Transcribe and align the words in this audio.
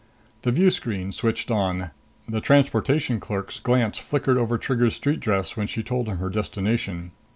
The 0.41 0.51
view 0.51 0.71
screen 0.71 1.11
switched 1.11 1.51
on. 1.51 1.91
The 2.27 2.41
transportation 2.41 3.19
clerk's 3.19 3.59
glance 3.59 3.99
flicked 3.99 4.27
over 4.29 4.57
Trigger's 4.57 4.95
street 4.95 5.19
dress 5.19 5.55
when 5.55 5.67
she 5.67 5.83
told 5.83 6.07
him 6.09 6.17
her 6.17 6.31
destination. 6.31 7.11